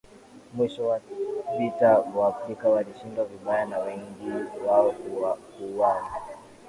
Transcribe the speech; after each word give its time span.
Mwisho 0.53 0.87
wa 0.87 1.01
vita 1.57 1.99
Waafrika 2.15 2.69
walishindwa 2.69 3.25
vibaya 3.25 3.65
na 3.65 3.79
wengi 3.79 4.57
wao 4.67 4.91
kuuawa 4.91 6.11